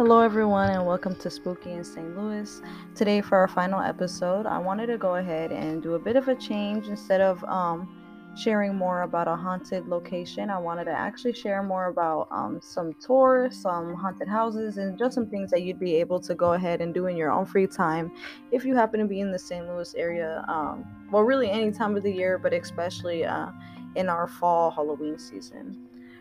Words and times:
Hello, 0.00 0.20
everyone, 0.20 0.70
and 0.70 0.86
welcome 0.86 1.14
to 1.16 1.28
Spooky 1.28 1.72
in 1.72 1.84
St. 1.84 2.16
Louis. 2.16 2.62
Today, 2.94 3.20
for 3.20 3.36
our 3.36 3.46
final 3.46 3.82
episode, 3.82 4.46
I 4.46 4.56
wanted 4.56 4.86
to 4.86 4.96
go 4.96 5.16
ahead 5.16 5.52
and 5.52 5.82
do 5.82 5.92
a 5.92 5.98
bit 5.98 6.16
of 6.16 6.26
a 6.28 6.34
change. 6.34 6.88
Instead 6.88 7.20
of 7.20 7.44
um, 7.44 7.86
sharing 8.34 8.74
more 8.74 9.02
about 9.02 9.28
a 9.28 9.36
haunted 9.36 9.88
location, 9.88 10.48
I 10.48 10.58
wanted 10.58 10.84
to 10.84 10.90
actually 10.90 11.34
share 11.34 11.62
more 11.62 11.88
about 11.88 12.28
um, 12.30 12.60
some 12.62 12.94
tours, 12.94 13.60
some 13.60 13.92
haunted 13.92 14.26
houses, 14.26 14.78
and 14.78 14.98
just 14.98 15.14
some 15.14 15.28
things 15.28 15.50
that 15.50 15.60
you'd 15.60 15.78
be 15.78 15.96
able 15.96 16.18
to 16.20 16.34
go 16.34 16.54
ahead 16.54 16.80
and 16.80 16.94
do 16.94 17.04
in 17.04 17.14
your 17.14 17.30
own 17.30 17.44
free 17.44 17.66
time 17.66 18.10
if 18.52 18.64
you 18.64 18.74
happen 18.74 19.00
to 19.00 19.06
be 19.06 19.20
in 19.20 19.30
the 19.30 19.38
St. 19.38 19.68
Louis 19.68 19.94
area. 19.96 20.46
Um, 20.48 20.82
well, 21.12 21.24
really, 21.24 21.50
any 21.50 21.72
time 21.72 21.94
of 21.94 22.02
the 22.02 22.10
year, 22.10 22.38
but 22.38 22.54
especially 22.54 23.26
uh, 23.26 23.50
in 23.96 24.08
our 24.08 24.26
fall 24.26 24.70
Halloween 24.70 25.18
season. 25.18 25.76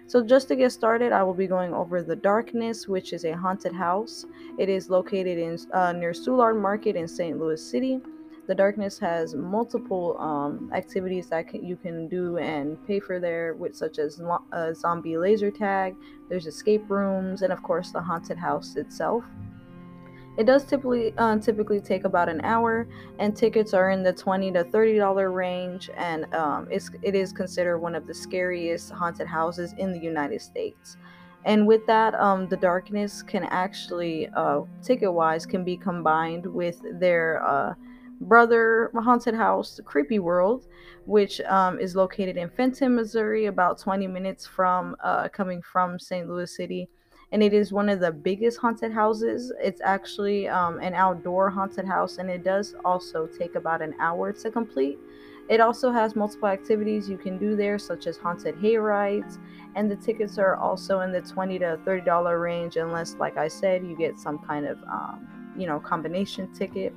So, 0.10 0.24
just 0.24 0.48
to 0.48 0.56
get 0.56 0.72
started, 0.72 1.12
I 1.12 1.22
will 1.22 1.36
be 1.36 1.46
going 1.46 1.72
over 1.72 2.02
The 2.02 2.16
Darkness, 2.16 2.88
which 2.88 3.14
is 3.14 3.26
a 3.26 3.38
haunted 3.38 3.74
house. 3.74 4.26
It 4.58 4.68
is 4.68 4.90
located 4.90 5.38
in 5.38 5.56
uh, 5.72 5.92
near 5.92 6.14
Soulard 6.14 6.60
Market 6.60 6.96
in 6.96 7.08
St. 7.08 7.38
Louis 7.38 7.62
City. 7.62 8.00
The 8.48 8.56
Darkness 8.56 8.98
has 8.98 9.36
multiple 9.36 10.18
um, 10.18 10.72
activities 10.74 11.28
that 11.30 11.50
can, 11.50 11.64
you 11.64 11.76
can 11.76 12.08
do 12.08 12.40
and 12.40 12.84
pay 12.88 13.00
for 13.00 13.20
there, 13.20 13.54
with 13.54 13.76
such 13.76 14.00
as 14.00 14.20
uh, 14.52 14.74
zombie 14.74 15.16
laser 15.16 15.52
tag. 15.52 15.96
There's 16.28 16.48
escape 16.48 16.90
rooms, 16.90 17.44
and 17.44 17.54
of 17.54 17.62
course 17.62 17.92
the 17.92 18.02
haunted 18.02 18.40
house 18.40 18.78
itself. 18.78 19.24
It 20.38 20.46
does 20.46 20.64
typically 20.64 21.14
uh, 21.18 21.38
typically 21.40 21.82
take 21.82 22.06
about 22.06 22.30
an 22.30 22.40
hour, 22.42 22.88
and 23.20 23.36
tickets 23.36 23.74
are 23.74 23.90
in 23.90 24.04
the 24.04 24.14
twenty 24.14 24.52
to 24.52 24.64
thirty 24.64 24.98
dollar 24.98 25.32
range, 25.32 25.90
and 25.98 26.34
um, 26.34 26.68
it's 26.72 26.90
it 27.02 27.16
is 27.16 27.34
considered 27.34 27.80
one 27.80 27.96
of 27.96 28.08
the 28.08 28.14
scariest 28.14 28.92
haunted 28.92 29.28
houses 29.28 29.74
in 29.78 29.92
the 29.92 30.00
United 30.00 30.42
States. 30.42 30.98
And 31.46 31.66
with 31.66 31.86
that, 31.88 32.16
um, 32.16 32.48
the 32.48 32.58
darkness 32.58 33.22
can 33.22 33.44
actually, 33.46 34.28
uh, 34.36 34.62
ticket 34.82 35.12
wise, 35.12 35.46
can 35.46 35.64
be 35.64 35.78
combined 35.78 36.46
with 36.46 36.82
their 37.00 37.42
uh, 37.46 37.76
brother 38.22 38.92
haunted 38.94 39.36
house, 39.36 39.80
Creepy 39.86 40.20
World, 40.20 40.68
which 41.06 41.40
um, 41.42 41.80
is 41.80 41.96
located 41.96 42.36
in 42.36 42.50
Fenton, 42.50 42.96
Missouri, 42.96 43.46
about 43.46 43.80
20 43.80 44.08
minutes 44.08 44.46
from 44.46 44.96
uh, 45.02 45.30
coming 45.30 45.62
from 45.62 45.98
St. 45.98 46.28
Louis 46.28 46.54
City 46.54 46.90
and 47.32 47.44
it 47.44 47.54
is 47.54 47.72
one 47.72 47.90
of 47.90 48.00
the 48.00 48.12
biggest 48.12 48.58
haunted 48.58 48.92
houses. 48.92 49.52
It's 49.62 49.82
actually 49.84 50.48
um, 50.48 50.80
an 50.80 50.94
outdoor 50.94 51.50
haunted 51.50 51.86
house, 51.86 52.18
and 52.18 52.30
it 52.30 52.44
does 52.44 52.76
also 52.84 53.28
take 53.28 53.56
about 53.56 53.82
an 53.82 53.94
hour 54.00 54.34
to 54.34 54.52
complete. 54.52 54.98
It 55.48 55.60
also 55.60 55.92
has 55.92 56.16
multiple 56.16 56.48
activities 56.48 57.10
you 57.10 57.18
can 57.18 57.38
do 57.38 57.56
there, 57.56 57.80
such 57.80 58.08
as 58.08 58.18
haunted 58.18 58.56
hay 58.60 58.78
rides, 58.78 59.40
and 59.76 59.90
the 59.90 59.96
tickets 59.96 60.38
are 60.38 60.56
also 60.56 61.02
in 61.02 61.12
the 61.12 61.22
twenty 61.22 61.60
to 61.60 61.80
thirty 61.86 62.06
dollar 62.06 62.40
range, 62.40 62.78
unless, 62.78 63.16
like 63.16 63.38
I 63.38 63.48
said, 63.48 63.84
you 63.84 63.96
get 63.96 64.20
some 64.20 64.40
kind 64.40 64.66
of 64.66 64.78
um, 64.84 65.28
you 65.58 65.68
know 65.68 65.80
combination 65.80 66.52
ticket. 66.54 66.94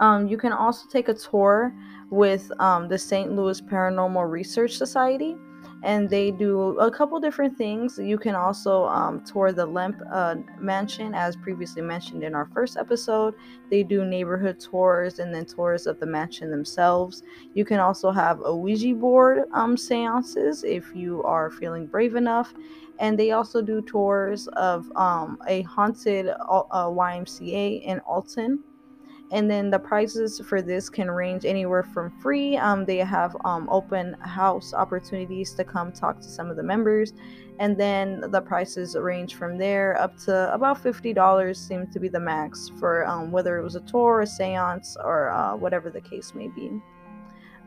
Um, 0.00 0.28
you 0.28 0.38
can 0.38 0.52
also 0.52 0.88
take 0.88 1.08
a 1.08 1.14
tour 1.14 1.74
with 2.08 2.50
um, 2.58 2.88
the 2.88 2.98
St. 2.98 3.32
Louis 3.32 3.60
Paranormal 3.60 4.30
Research 4.30 4.76
Society 4.78 5.36
and 5.82 6.10
they 6.10 6.30
do 6.30 6.78
a 6.78 6.90
couple 6.90 7.18
different 7.20 7.56
things. 7.56 7.98
You 7.98 8.18
can 8.18 8.34
also 8.34 8.84
um, 8.84 9.22
tour 9.24 9.52
the 9.52 9.64
Lemp 9.64 10.00
uh, 10.12 10.36
Mansion, 10.58 11.14
as 11.14 11.36
previously 11.36 11.82
mentioned 11.82 12.22
in 12.22 12.34
our 12.34 12.46
first 12.52 12.76
episode. 12.76 13.34
They 13.70 13.82
do 13.82 14.04
neighborhood 14.04 14.60
tours 14.60 15.18
and 15.18 15.34
then 15.34 15.46
tours 15.46 15.86
of 15.86 15.98
the 15.98 16.06
mansion 16.06 16.50
themselves. 16.50 17.22
You 17.54 17.64
can 17.64 17.80
also 17.80 18.10
have 18.10 18.40
a 18.44 18.54
Ouija 18.54 18.94
board 18.94 19.44
um, 19.52 19.76
seances 19.76 20.64
if 20.64 20.94
you 20.94 21.22
are 21.22 21.50
feeling 21.50 21.86
brave 21.86 22.14
enough. 22.14 22.52
And 22.98 23.18
they 23.18 23.30
also 23.30 23.62
do 23.62 23.80
tours 23.80 24.46
of 24.48 24.90
um, 24.94 25.38
a 25.48 25.62
haunted 25.62 26.28
uh, 26.28 26.84
YMCA 26.88 27.82
in 27.82 28.00
Alton 28.00 28.62
and 29.32 29.48
then 29.50 29.70
the 29.70 29.78
prices 29.78 30.40
for 30.44 30.60
this 30.60 30.88
can 30.88 31.10
range 31.10 31.44
anywhere 31.44 31.82
from 31.82 32.10
free 32.20 32.56
um, 32.56 32.84
they 32.84 32.98
have 32.98 33.36
um, 33.44 33.68
open 33.70 34.14
house 34.20 34.74
opportunities 34.74 35.52
to 35.54 35.64
come 35.64 35.92
talk 35.92 36.18
to 36.18 36.28
some 36.28 36.50
of 36.50 36.56
the 36.56 36.62
members 36.62 37.12
and 37.58 37.76
then 37.78 38.24
the 38.30 38.40
prices 38.40 38.96
range 38.96 39.34
from 39.34 39.58
there 39.58 40.00
up 40.00 40.16
to 40.16 40.52
about 40.52 40.82
$50 40.82 41.56
seem 41.56 41.86
to 41.88 42.00
be 42.00 42.08
the 42.08 42.20
max 42.20 42.70
for 42.78 43.06
um, 43.06 43.30
whether 43.30 43.58
it 43.58 43.62
was 43.62 43.76
a 43.76 43.80
tour 43.80 44.20
a 44.22 44.26
seance 44.26 44.96
or 45.02 45.30
uh, 45.30 45.54
whatever 45.54 45.90
the 45.90 46.00
case 46.00 46.34
may 46.34 46.48
be 46.48 46.70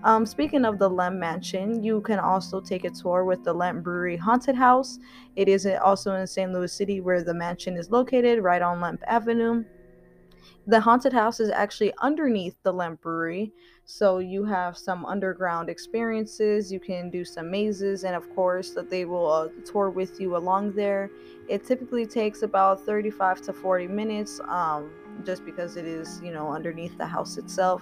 um, 0.03 0.25
speaking 0.25 0.65
of 0.65 0.79
the 0.79 0.89
Lemp 0.89 1.15
Mansion, 1.15 1.81
you 1.81 2.01
can 2.01 2.19
also 2.19 2.59
take 2.59 2.83
a 2.83 2.89
tour 2.89 3.23
with 3.23 3.41
the 3.45 3.53
Lemp 3.53 3.85
Brewery 3.85 4.17
Haunted 4.17 4.53
House. 4.53 4.99
It 5.37 5.47
is 5.47 5.65
also 5.65 6.15
in 6.15 6.27
St. 6.27 6.51
Louis 6.51 6.73
City, 6.73 6.99
where 6.99 7.23
the 7.23 7.33
mansion 7.33 7.77
is 7.77 7.89
located, 7.89 8.43
right 8.43 8.61
on 8.61 8.81
Lemp 8.81 9.01
Avenue 9.07 9.63
the 10.67 10.79
haunted 10.79 11.13
house 11.13 11.39
is 11.39 11.49
actually 11.49 11.93
underneath 11.99 12.55
the 12.63 12.71
Lemp 12.71 13.01
Brewery. 13.01 13.51
So 13.85 14.19
you 14.19 14.45
have 14.45 14.77
some 14.77 15.05
underground 15.05 15.69
experiences. 15.69 16.71
You 16.71 16.79
can 16.79 17.09
do 17.09 17.25
some 17.25 17.51
mazes, 17.51 18.05
and 18.05 18.15
of 18.15 18.33
course, 18.33 18.71
that 18.71 18.89
they 18.89 19.05
will 19.05 19.29
uh, 19.31 19.49
tour 19.65 19.89
with 19.89 20.19
you 20.19 20.37
along 20.37 20.73
there. 20.73 21.09
It 21.49 21.65
typically 21.65 22.05
takes 22.05 22.43
about 22.43 22.85
35 22.85 23.41
to 23.41 23.53
40 23.53 23.87
minutes, 23.87 24.39
um, 24.47 24.91
just 25.25 25.43
because 25.43 25.75
it 25.75 25.85
is, 25.85 26.21
you 26.23 26.31
know, 26.31 26.49
underneath 26.49 26.97
the 26.97 27.05
house 27.05 27.37
itself, 27.37 27.81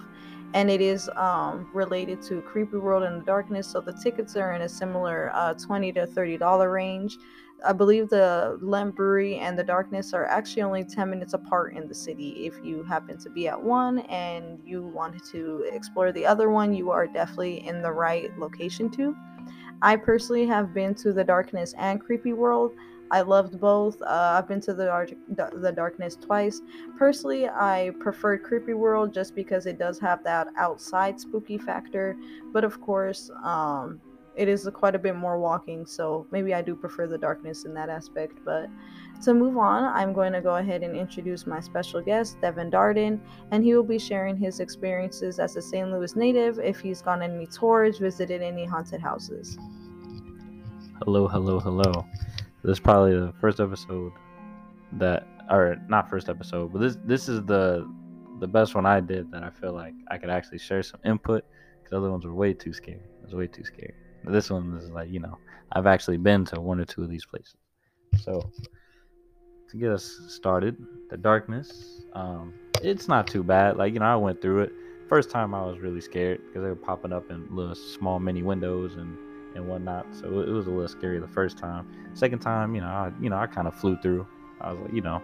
and 0.54 0.70
it 0.70 0.80
is 0.80 1.10
um, 1.16 1.68
related 1.72 2.22
to 2.22 2.42
Creepy 2.42 2.76
World 2.76 3.04
in 3.04 3.18
the 3.18 3.24
Darkness. 3.24 3.66
So 3.66 3.80
the 3.80 3.92
tickets 3.92 4.36
are 4.36 4.52
in 4.52 4.62
a 4.62 4.68
similar 4.68 5.30
uh, 5.34 5.54
20 5.54 5.92
to 5.92 6.06
30 6.06 6.38
dollar 6.38 6.70
range. 6.70 7.18
I 7.64 7.72
believe 7.72 8.08
the 8.08 8.58
Lemp 8.60 8.96
Brewery 8.96 9.36
and 9.36 9.56
the 9.56 9.62
Darkness 9.62 10.12
are 10.12 10.26
actually 10.26 10.62
only 10.62 10.84
10 10.84 11.08
minutes 11.08 11.32
apart 11.32 11.74
in 11.76 11.86
the 11.86 11.94
city. 11.94 12.44
If 12.44 12.54
you 12.62 12.82
happen 12.82 13.18
to 13.18 13.30
be 13.30 13.46
at 13.46 13.62
one 13.62 14.00
and 14.00 14.58
you 14.64 14.82
wanted 14.82 15.22
to 15.30 15.68
explore 15.72 16.10
the 16.10 16.26
other 16.26 16.50
one, 16.50 16.74
you 16.74 16.90
are 16.90 17.06
definitely 17.06 17.66
in 17.66 17.80
the 17.80 17.92
right 17.92 18.36
location 18.36 18.90
too. 18.90 19.14
I 19.80 19.96
personally 19.96 20.46
have 20.46 20.74
been 20.74 20.94
to 20.96 21.12
the 21.12 21.24
Darkness 21.24 21.74
and 21.78 22.00
Creepy 22.00 22.32
World. 22.32 22.72
I 23.12 23.20
loved 23.20 23.60
both. 23.60 24.00
Uh, 24.00 24.38
I've 24.38 24.48
been 24.48 24.60
to 24.62 24.72
the 24.72 24.86
dark, 24.86 25.10
the 25.60 25.70
Darkness 25.70 26.16
twice. 26.16 26.62
Personally, 26.98 27.46
I 27.46 27.90
preferred 28.00 28.42
Creepy 28.42 28.72
World 28.72 29.12
just 29.12 29.34
because 29.34 29.66
it 29.66 29.78
does 29.78 29.98
have 30.00 30.24
that 30.24 30.48
outside 30.56 31.20
spooky 31.20 31.58
factor. 31.58 32.16
But 32.54 32.64
of 32.64 32.80
course, 32.80 33.30
um, 33.44 34.00
it 34.34 34.48
is 34.48 34.66
quite 34.72 34.94
a 34.94 34.98
bit 34.98 35.14
more 35.14 35.38
walking, 35.38 35.84
so 35.84 36.26
maybe 36.30 36.54
I 36.54 36.62
do 36.62 36.74
prefer 36.74 37.06
the 37.06 37.18
darkness 37.18 37.66
in 37.66 37.74
that 37.74 37.90
aspect. 37.90 38.38
But 38.46 38.70
to 39.24 39.34
move 39.34 39.58
on, 39.58 39.84
I'm 39.84 40.14
going 40.14 40.32
to 40.32 40.40
go 40.40 40.56
ahead 40.56 40.82
and 40.82 40.96
introduce 40.96 41.46
my 41.46 41.60
special 41.60 42.00
guest, 42.00 42.40
Devin 42.40 42.70
Darden, 42.70 43.20
and 43.50 43.62
he 43.62 43.74
will 43.74 43.82
be 43.82 43.98
sharing 43.98 44.38
his 44.38 44.58
experiences 44.58 45.38
as 45.38 45.56
a 45.56 45.60
St. 45.60 45.90
Louis 45.90 46.16
native 46.16 46.58
if 46.60 46.80
he's 46.80 47.02
gone 47.02 47.22
on 47.22 47.30
any 47.30 47.46
tours, 47.46 47.98
visited 47.98 48.40
any 48.40 48.64
haunted 48.64 49.02
houses. 49.02 49.58
Hello, 51.04 51.28
hello, 51.28 51.60
hello. 51.60 52.06
This 52.64 52.74
is 52.74 52.80
probably 52.80 53.18
the 53.18 53.32
first 53.40 53.60
episode 53.60 54.12
that, 54.92 55.26
or 55.50 55.76
not 55.88 56.08
first 56.08 56.28
episode, 56.28 56.72
but 56.72 56.80
this 56.80 56.96
this 57.04 57.28
is 57.28 57.44
the 57.44 57.88
the 58.38 58.46
best 58.46 58.74
one 58.74 58.86
I 58.86 59.00
did 59.00 59.30
that 59.32 59.42
I 59.42 59.50
feel 59.50 59.72
like 59.72 59.94
I 60.10 60.18
could 60.18 60.30
actually 60.30 60.58
share 60.58 60.82
some 60.82 61.00
input 61.04 61.44
because 61.82 61.96
other 61.96 62.10
ones 62.10 62.24
were 62.24 62.34
way 62.34 62.52
too 62.52 62.72
scary. 62.72 62.98
It 62.98 63.24
was 63.24 63.34
way 63.34 63.46
too 63.46 63.64
scary. 63.64 63.94
This 64.24 64.50
one 64.50 64.76
is 64.76 64.90
like, 64.90 65.10
you 65.10 65.20
know, 65.20 65.38
I've 65.72 65.86
actually 65.86 66.16
been 66.16 66.44
to 66.46 66.60
one 66.60 66.80
or 66.80 66.84
two 66.84 67.02
of 67.02 67.10
these 67.10 67.24
places. 67.24 67.56
So 68.20 68.50
to 69.70 69.76
get 69.76 69.90
us 69.90 70.20
started, 70.28 70.76
the 71.10 71.16
darkness, 71.16 72.02
um, 72.14 72.54
it's 72.82 73.08
not 73.08 73.26
too 73.26 73.42
bad. 73.42 73.76
Like, 73.76 73.94
you 73.94 74.00
know, 74.00 74.06
I 74.06 74.16
went 74.16 74.40
through 74.40 74.62
it. 74.62 74.72
First 75.08 75.30
time 75.30 75.54
I 75.54 75.64
was 75.64 75.78
really 75.80 76.00
scared 76.00 76.40
because 76.46 76.62
they 76.62 76.68
were 76.68 76.76
popping 76.76 77.12
up 77.12 77.30
in 77.30 77.46
little 77.54 77.74
small 77.74 78.18
mini 78.18 78.42
windows 78.42 78.94
and 78.96 79.16
and 79.54 79.68
whatnot. 79.68 80.06
So 80.12 80.40
it 80.40 80.50
was 80.50 80.66
a 80.66 80.70
little 80.70 80.88
scary 80.88 81.18
the 81.18 81.28
first 81.28 81.58
time. 81.58 81.86
Second 82.14 82.40
time, 82.40 82.74
you 82.74 82.80
know, 82.80 82.88
I, 82.88 83.12
you 83.20 83.30
know, 83.30 83.36
I 83.36 83.46
kind 83.46 83.68
of 83.68 83.74
flew 83.74 83.96
through. 83.98 84.26
I 84.60 84.72
was 84.72 84.80
like, 84.80 84.92
you 84.92 85.00
know, 85.00 85.22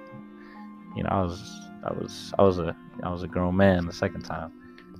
you 0.97 1.03
know, 1.03 1.11
I 1.11 1.23
was, 1.23 1.61
I 1.85 1.93
was, 1.93 2.33
I 2.39 2.43
was 2.43 2.59
a, 2.59 2.77
I 3.03 3.11
was 3.11 3.23
a 3.23 3.29
grown 3.29 3.57
man 3.57 3.87
the 3.87 3.93
second 3.93 4.23
time. 4.23 4.53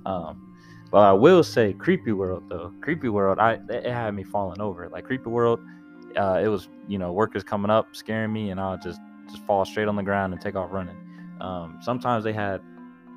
Um, 0.05 0.49
but 0.91 0.99
I 0.99 1.13
will 1.13 1.43
say, 1.43 1.73
Creepy 1.73 2.11
World 2.13 2.43
though, 2.49 2.73
Creepy 2.81 3.09
World, 3.09 3.39
I 3.39 3.59
it 3.69 3.85
had 3.85 4.13
me 4.15 4.23
falling 4.23 4.59
over. 4.59 4.89
Like 4.89 5.05
Creepy 5.05 5.29
World, 5.29 5.59
uh, 6.15 6.41
it 6.43 6.47
was 6.47 6.67
you 6.87 6.97
know 6.97 7.11
workers 7.11 7.43
coming 7.43 7.69
up 7.69 7.95
scaring 7.95 8.33
me, 8.33 8.49
and 8.49 8.59
I'll 8.59 8.77
just 8.77 8.99
just 9.29 9.43
fall 9.43 9.65
straight 9.65 9.87
on 9.87 9.95
the 9.95 10.03
ground 10.03 10.33
and 10.33 10.41
take 10.41 10.55
off 10.55 10.71
running. 10.71 10.97
Um, 11.41 11.77
sometimes 11.81 12.23
they 12.23 12.33
had 12.33 12.61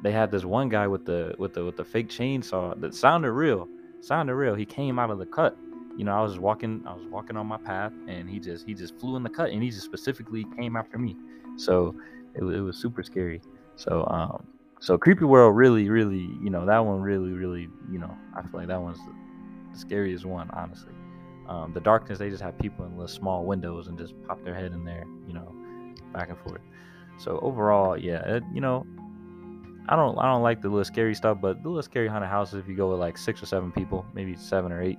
they 0.03 0.12
had 0.12 0.31
this 0.31 0.44
one 0.44 0.69
guy 0.69 0.87
with 0.87 1.06
the 1.06 1.35
with 1.38 1.55
the 1.55 1.65
with 1.65 1.76
the 1.76 1.85
fake 1.85 2.08
chainsaw 2.08 2.79
that 2.81 2.94
sounded 2.94 3.32
real, 3.32 3.69
sounded 4.00 4.35
real. 4.35 4.55
He 4.55 4.67
came 4.67 4.99
out 4.99 5.11
of 5.11 5.19
the 5.19 5.26
cut. 5.26 5.56
You 5.97 6.05
know, 6.05 6.12
I 6.12 6.23
was 6.23 6.39
walking, 6.39 6.83
I 6.87 6.94
was 6.94 7.05
walking 7.06 7.37
on 7.37 7.47
my 7.47 7.59
path, 7.59 7.93
and 8.09 8.29
he 8.29 8.41
just 8.41 8.67
he 8.67 8.75
just 8.75 8.99
flew 8.99 9.17
in 9.17 9.23
the 9.23 9.31
cut, 9.31 9.50
and 9.50 9.62
he 9.62 9.71
just 9.71 9.85
specifically 9.85 10.47
came 10.56 10.77
after 10.77 10.99
me. 10.99 11.17
So 11.56 11.94
it, 12.35 12.43
it 12.43 12.61
was 12.61 12.77
super 12.77 13.03
scary. 13.03 13.43
So 13.77 14.06
um, 14.09 14.47
so 14.81 14.99
Creepy 14.99 15.25
World 15.25 15.55
really, 15.55 15.89
really, 15.89 16.29
you 16.43 16.50
know, 16.50 16.67
that 16.67 16.85
one 16.85 17.00
really, 17.00 17.33
really, 17.33 17.69
you 17.91 17.99
know, 17.99 18.17
I 18.35 18.43
feel 18.43 18.61
like 18.61 18.69
that 18.69 18.81
one's 18.81 18.99
the, 18.99 19.79
scariest 19.79 20.27
one, 20.27 20.50
honestly. 20.50 20.93
Um, 21.49 21.73
the 21.73 21.81
darkness, 21.81 22.19
they 22.19 22.29
just 22.29 22.43
have 22.43 22.59
people 22.59 22.85
in 22.85 22.93
little 22.93 23.09
small 23.09 23.44
windows 23.44 23.89
and 23.89 23.97
just 23.97 24.12
pop 24.27 24.43
their 24.44 24.55
head 24.55 24.73
in 24.73 24.85
there, 24.85 25.05
you 25.27 25.33
know. 25.33 25.55
back 26.12 26.29
and 26.29 26.39
forth. 26.39 26.61
So 27.19 27.39
overall, 27.43 27.97
yeah, 27.97 28.37
it, 28.37 28.43
you 28.53 28.61
know, 28.61 28.87
I 29.89 29.97
don't 29.97 30.19
I 30.19 30.27
don't 30.27 30.43
like 30.43 30.62
the 30.62 30.69
little 30.69 30.85
scary 30.85 31.15
stuff, 31.15 31.39
but 31.41 31.62
the 31.62 31.69
little 31.69 31.83
scary 31.83 32.09
haunted 32.09 32.31
houses, 32.31 32.55
if 32.55 32.69
you 32.69 32.77
go 32.77 32.91
with 32.91 33.00
like 33.00 33.19
six 33.19 33.43
or 33.43 33.47
seven 33.47 33.73
people, 33.73 34.05
maybe 34.15 34.37
seven 34.37 34.73
or 34.73 34.83
eight, 34.83 34.99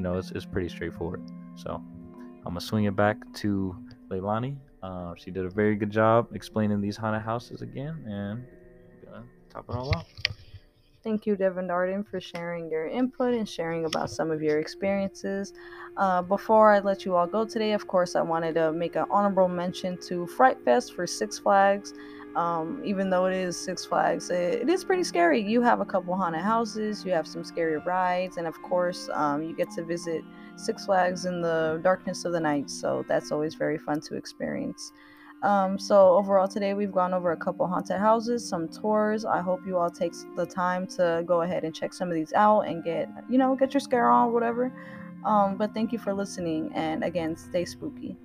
you 0.00 0.04
know, 0.04 0.16
it's, 0.16 0.30
it's 0.30 0.46
pretty 0.46 0.70
straightforward. 0.70 1.20
So 1.56 1.74
I'm 1.74 2.42
gonna 2.42 2.60
swing 2.62 2.84
it 2.84 2.96
back 2.96 3.18
to 3.34 3.76
Leilani. 4.10 4.56
Uh, 4.82 5.12
she 5.14 5.30
did 5.30 5.44
a 5.44 5.50
very 5.50 5.76
good 5.76 5.90
job 5.90 6.28
explaining 6.32 6.80
these 6.80 6.96
haunted 6.96 7.20
houses 7.20 7.60
again, 7.60 8.02
and 8.06 8.46
gonna 9.04 9.24
top 9.50 9.66
it 9.68 9.76
all 9.76 9.94
off. 9.94 10.06
Thank 11.04 11.26
you, 11.26 11.36
Devin 11.36 11.68
Darden, 11.68 12.06
for 12.06 12.18
sharing 12.18 12.70
your 12.70 12.88
input 12.88 13.34
and 13.34 13.46
sharing 13.46 13.84
about 13.84 14.08
some 14.08 14.30
of 14.30 14.40
your 14.40 14.58
experiences. 14.58 15.52
Uh, 15.98 16.22
before 16.22 16.72
I 16.72 16.78
let 16.78 17.04
you 17.04 17.14
all 17.14 17.26
go 17.26 17.44
today, 17.44 17.72
of 17.72 17.86
course, 17.86 18.16
I 18.16 18.22
wanted 18.22 18.54
to 18.54 18.72
make 18.72 18.96
an 18.96 19.04
honorable 19.10 19.48
mention 19.48 19.98
to 20.08 20.26
Fright 20.28 20.56
Fest 20.64 20.94
for 20.94 21.06
Six 21.06 21.38
Flags. 21.38 21.92
Um, 22.36 22.80
even 22.84 23.10
though 23.10 23.26
it 23.26 23.34
is 23.34 23.56
Six 23.56 23.84
Flags, 23.84 24.30
it, 24.30 24.62
it 24.62 24.68
is 24.68 24.84
pretty 24.84 25.02
scary. 25.02 25.40
You 25.42 25.62
have 25.62 25.80
a 25.80 25.84
couple 25.84 26.14
haunted 26.14 26.42
houses, 26.42 27.04
you 27.04 27.12
have 27.12 27.26
some 27.26 27.42
scary 27.42 27.78
rides, 27.78 28.36
and 28.36 28.46
of 28.46 28.60
course, 28.62 29.08
um, 29.12 29.42
you 29.42 29.54
get 29.54 29.70
to 29.72 29.84
visit 29.84 30.22
Six 30.56 30.86
Flags 30.86 31.24
in 31.24 31.42
the 31.42 31.80
darkness 31.82 32.24
of 32.24 32.32
the 32.32 32.40
night. 32.40 32.70
So 32.70 33.04
that's 33.08 33.32
always 33.32 33.54
very 33.54 33.78
fun 33.78 34.00
to 34.02 34.14
experience. 34.14 34.92
Um, 35.42 35.78
so 35.78 36.10
overall 36.16 36.46
today 36.46 36.74
we've 36.74 36.92
gone 36.92 37.14
over 37.14 37.32
a 37.32 37.36
couple 37.36 37.66
haunted 37.66 37.98
houses, 37.98 38.46
some 38.46 38.68
tours. 38.68 39.24
I 39.24 39.40
hope 39.40 39.66
you 39.66 39.78
all 39.78 39.90
take 39.90 40.12
the 40.36 40.44
time 40.44 40.86
to 40.88 41.22
go 41.26 41.42
ahead 41.42 41.64
and 41.64 41.74
check 41.74 41.94
some 41.94 42.08
of 42.08 42.14
these 42.14 42.32
out 42.34 42.62
and 42.62 42.84
get, 42.84 43.08
you 43.28 43.38
know, 43.38 43.56
get 43.56 43.72
your 43.72 43.80
scare 43.80 44.10
on, 44.10 44.32
whatever. 44.32 44.72
Um, 45.24 45.56
but 45.56 45.72
thank 45.72 45.92
you 45.92 45.98
for 45.98 46.12
listening 46.12 46.70
and 46.74 47.02
again, 47.02 47.36
stay 47.36 47.64
spooky. 47.64 48.16